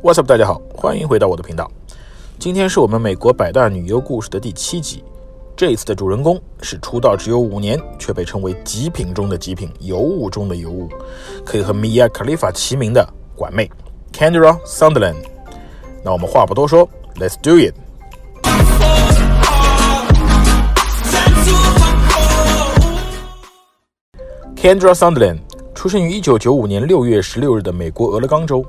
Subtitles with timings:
[0.00, 1.68] What's up，大家好，欢迎回到我的频道。
[2.38, 5.02] 今天是我们美国百大女优故事的第七集。
[5.56, 10.88] 这一次的主人公是出道只有五年，却被称为极品中的极品，尤物中的尤物，
[11.44, 13.68] 可以和 Mia Khalifa 齐名的管妹
[14.12, 15.16] Kendra Sunderland。
[16.04, 17.74] 那我们话不多说，Let's do it。
[24.54, 25.40] Kendra Sunderland
[25.74, 28.64] 出生于1995年6月16日的美国俄勒冈州，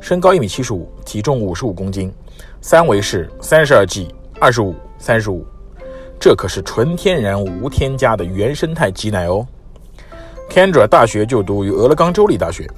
[0.00, 2.12] 身高1米75，体重55公斤，
[2.60, 4.08] 三围是 32G、
[4.40, 5.42] 25、35。
[6.18, 9.46] 这可是纯天然无添加的原生态挤奶哦。
[10.50, 12.68] Kendra 大学就读于俄勒冈州立大学，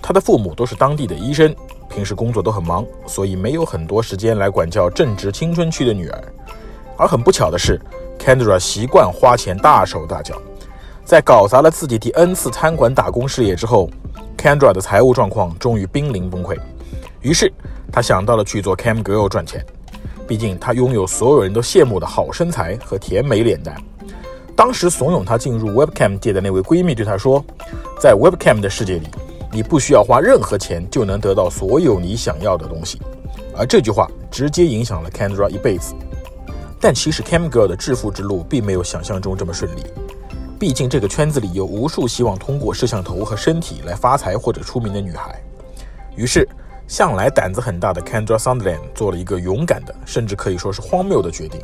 [0.00, 1.54] 他的父母都是当地的医生，
[1.88, 6.24] 平时工作都很忙，所以没有很多时间来管教正值青春期的女儿。
[6.96, 7.80] 而很不巧的是
[8.18, 10.40] ，Kendra 习惯花钱大手大脚，
[11.04, 13.90] 在搞砸了自己第 N 次餐馆打工事业之后
[14.46, 16.56] ，Kendra 的财务状况终于濒临崩溃。
[17.20, 17.52] 于是
[17.90, 19.66] 他想到了去做 Cam Girl 赚钱。
[20.28, 23.76] 毕竟她拥有所有人都羡慕的好身材和甜美脸蛋。
[24.56, 27.44] 当时怂恿她进入 Webcam 界的那位闺蜜对她说
[28.00, 29.08] ：“在 Webcam 的世界里，
[29.52, 33.00] 你不需要花任何钱就能得到所有你想要的东西。”
[33.56, 35.94] 而这句话直接影响了 Kendra 一辈子。
[36.80, 39.84] 但其实 Cam Girl 的致富之路并没有想象中这么顺利。
[40.58, 45.40] 毕竟这个圈子里有无数希望通过摄像头和身体来发财或者出名的女孩。
[46.14, 46.48] 于是。
[46.88, 51.60] 向来胆子很大的 Kendra Sunderland 做了一个勇敢的，甚至可以说是荒谬的决定。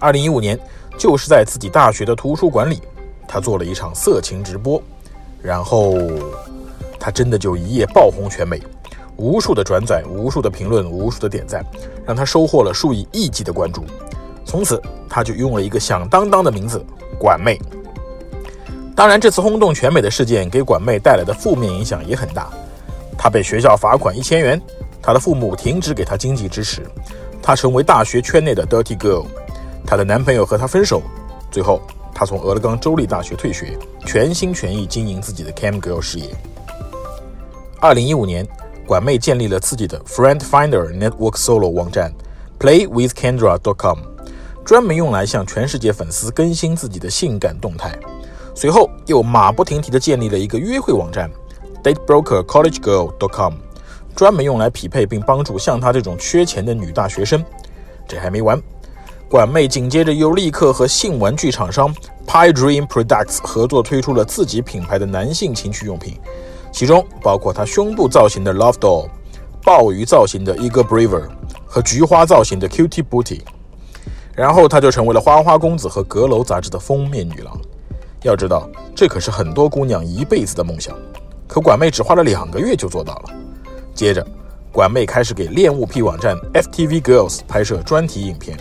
[0.00, 0.58] 二零一五年，
[0.98, 2.82] 就是在自己大学的图书馆里，
[3.28, 4.82] 他做了一场色情直播，
[5.40, 5.94] 然后
[6.98, 8.60] 他真的就一夜爆红全美，
[9.14, 11.64] 无数的转载，无数的评论，无数的点赞，
[12.04, 13.84] 让他收获了数以亿计的关注。
[14.44, 16.84] 从此，他就用了一个响当当的名字——
[17.20, 17.56] 管妹。
[19.00, 22.50] 当然，这次轰动全美的事件给管妹带来的负面影响也很大。
[23.16, 24.60] 她被学校罚款一千元，
[25.00, 26.86] 她的父母停止给她经济支持，
[27.40, 29.24] 她成为大学圈内的 dirty girl，
[29.86, 31.00] 她的男朋友和她分手，
[31.50, 31.80] 最后
[32.14, 33.74] 她从俄勒冈州立大学退学，
[34.04, 36.28] 全心全意经营自己的 cam girl 事业。
[37.80, 38.46] 二零一五年，
[38.86, 42.12] 管妹建立了自己的 friend finder network solo 网站
[42.58, 43.98] playwithkendra.com，
[44.62, 47.98] 专门用来向全世界粉丝更新自己的性感动态。
[48.60, 51.30] 随后又马不停蹄地建立了一个约会网站。
[51.82, 53.54] datebrokercollegegirl.com，
[54.14, 57.42] 专门用来匹配并帮助像她这种缺钱的女大学生。
[58.06, 58.60] 这还没完，
[59.30, 61.90] 管妹紧接着又立刻和性玩具厂商
[62.26, 66.20] Pie Dream Products 合作，推出了自己品牌的男性情趣用品，
[66.70, 69.08] 其中包括她胸部造型的 Love Doll、
[69.64, 71.30] 鲍鱼造型的 Eagle Braver
[71.64, 73.40] 和菊花造型的 Cutie Booty。
[74.36, 77.58] 然后她就成为了花花公子和阁楼杂志的封面女郎。
[78.22, 80.96] 要知道，这可是很多姑娘一辈子的梦想。
[81.46, 83.30] 可管妹只花了两个月就做到了。
[83.94, 84.24] 接着，
[84.70, 88.58] 管妹开始给恋物癖网站 FTV Girls 拍摄专题影片。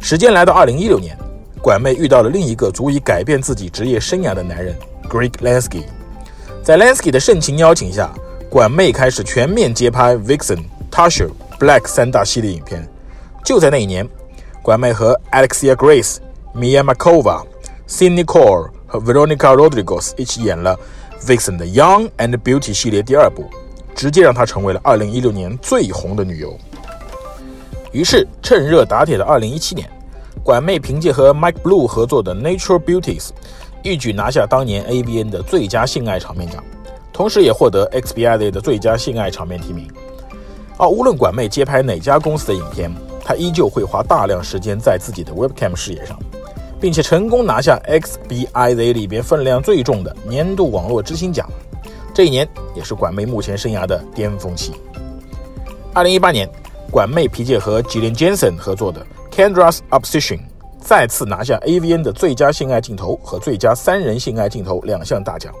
[0.00, 1.16] 时间来到二零一六年，
[1.62, 4.76] 管妹遇到了另一个足以改变自己职业生涯的男人
[5.08, 5.84] Greg Lansky。
[6.62, 8.12] 在 Lansky 的盛情邀请下，
[8.50, 12.86] 管妹开始全面接拍 Vixen、Tasha、Black 三大系列影片。
[13.44, 14.06] 就在那一年，
[14.60, 16.18] 管妹和 Alexia Grace、
[16.54, 17.44] Mia Makova、
[17.92, 20.74] Cindy Core 和 Veronica Rodriguez 一起演了。
[21.26, 23.44] Vixen 的 Young and Beauty 系列第二部，
[23.94, 26.56] 直接让她成为了2016年最红的女优。
[27.92, 29.90] 于是趁热打铁的2017年，
[30.42, 33.28] 管妹凭借和 Mike Blue 合作的 Natural Beauties，
[33.82, 36.64] 一举拿下当年 AVN 的最佳性爱场面奖，
[37.12, 39.86] 同时也获得 XBIZ 的最佳性爱场面提名。
[40.78, 42.90] 而无论管妹接拍哪家公司的影片，
[43.22, 46.18] 她依旧会花大量时间在自己的 Webcam 事业上。
[46.82, 51.48] 并且成功拿下 XBIZ 里边分量最重的年度网络之星奖，
[52.12, 54.72] 这一年也是管妹目前生涯的巅峰期。
[55.94, 56.50] 二零一八年，
[56.90, 60.40] 管妹凭借和 Jillian Jensen 合作的 Kendra's Obsession，
[60.80, 65.54] 再次拿下 AVN 的最佳性爱镜头和最佳三人性爱镜头两项大奖。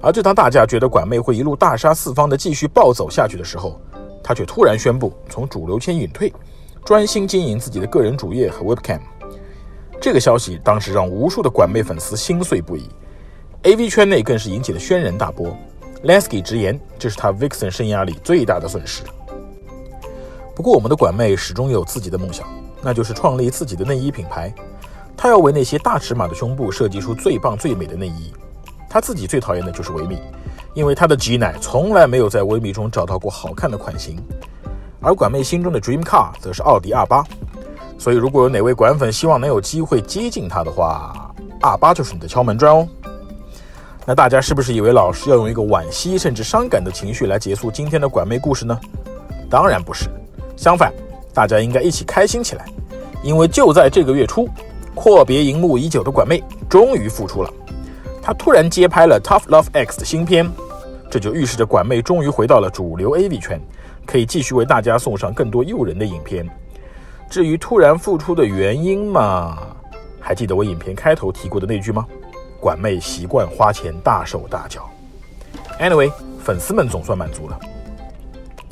[0.00, 3.80] 而就当大家觉得管妹会一路大杀四方的继续暴走下去的时候，
[4.22, 6.32] 她却突然宣布从主流圈隐退，
[6.84, 9.00] 专心经营自己的个人主页和 Webcam。
[10.00, 12.88] 这个消息当时让无数的管妹粉丝心碎不已
[13.64, 15.54] ，AV 圈内更是引起了轩然大波。
[16.04, 19.02] Lansky 直言，这是他 Vixen 生涯里最大的损失。
[20.56, 22.46] 不过，我们的管妹始终有自己的梦想，
[22.80, 24.50] 那就是创立自己的内衣品牌。
[25.14, 28.32] 她要为那些大尺码的胸部设计出最棒最美的内衣。
[28.88, 30.18] 她自己最讨厌的就是维密，
[30.72, 34.16] 因为她的挤奶从来没有在维密中找到过好看的款型。
[35.02, 37.24] 而管妹心中的 Dream Car 则是奥迪 R8。
[38.00, 41.30] 所以，如果有哪位管粉希望能有机会接近他的话，
[41.60, 42.88] 二八就是你的敲门砖哦。
[44.06, 48.80] 那大家是不是以为老师要用一个惋惜甚至伤感的情绪来结束今天的管妹故事呢？
[49.50, 50.08] 当然不是，
[50.56, 50.90] 相反，
[51.34, 52.64] 大家应该一起开心起来，
[53.22, 54.48] 因为就在这个月初，
[54.94, 57.52] 阔别荧幕已久的管妹终于复出了。
[58.22, 60.50] 她突然接拍了《Tough Love X》的新片，
[61.10, 63.60] 这就预示着管妹终于回到了主流 AV 圈，
[64.06, 66.48] 可以继续为大家送上更多诱人的影片。
[67.30, 69.56] 至于突然复出的原因嘛，
[70.18, 72.04] 还记得我影片开头提过的那句吗？
[72.60, 74.90] 管妹习惯花钱大手大脚。
[75.78, 76.12] Anyway，
[76.42, 77.58] 粉丝们总算满足了。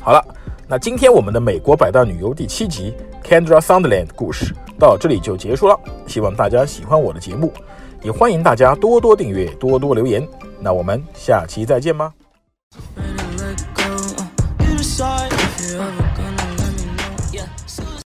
[0.01, 0.21] 好了，
[0.67, 5.79] 那今天我们的美国百大女优第七集 Kendra Sunderland 故事到这里就结束了。
[6.05, 7.53] 希望大家喜欢我的节目，
[8.03, 10.27] 也欢迎大家多多订阅、多多留言。
[10.59, 12.13] 那我们下期再见吧。